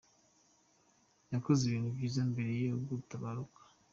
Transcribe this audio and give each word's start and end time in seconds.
Yakoze 1.33 1.61
ibintu 1.65 1.89
byiza 1.95 2.21
mbere 2.31 2.51
yo 2.65 2.75
gutabaruka. 2.87 3.61